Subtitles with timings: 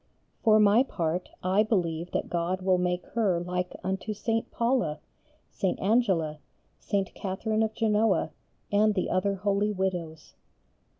[0.41, 4.49] For my part I believe that God will make her like unto St.
[4.49, 4.97] Paula,
[5.51, 5.79] St.
[5.79, 6.39] Angela,
[6.79, 7.13] St.
[7.13, 8.31] Catherine of Genoa,
[8.71, 10.33] and the other holy widows."